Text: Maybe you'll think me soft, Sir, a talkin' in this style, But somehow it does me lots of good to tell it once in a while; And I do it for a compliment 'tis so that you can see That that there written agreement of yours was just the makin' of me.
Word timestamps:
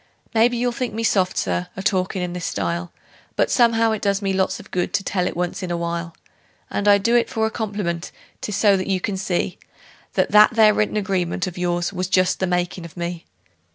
Maybe 0.33 0.57
you'll 0.57 0.71
think 0.71 0.95
me 0.95 1.03
soft, 1.03 1.37
Sir, 1.37 1.67
a 1.77 1.83
talkin' 1.83 2.23
in 2.23 2.33
this 2.33 2.45
style, 2.47 2.91
But 3.35 3.51
somehow 3.51 3.91
it 3.91 4.01
does 4.01 4.19
me 4.19 4.33
lots 4.33 4.59
of 4.59 4.71
good 4.71 4.93
to 4.93 5.03
tell 5.03 5.27
it 5.27 5.37
once 5.37 5.61
in 5.61 5.69
a 5.69 5.77
while; 5.77 6.15
And 6.71 6.87
I 6.87 6.97
do 6.97 7.15
it 7.15 7.29
for 7.29 7.45
a 7.45 7.51
compliment 7.51 8.11
'tis 8.41 8.55
so 8.55 8.75
that 8.77 8.87
you 8.87 8.99
can 8.99 9.15
see 9.15 9.59
That 10.13 10.31
that 10.31 10.55
there 10.55 10.73
written 10.73 10.97
agreement 10.97 11.45
of 11.45 11.55
yours 11.55 11.93
was 11.93 12.07
just 12.07 12.39
the 12.39 12.47
makin' 12.47 12.83
of 12.83 12.97
me. 12.97 13.27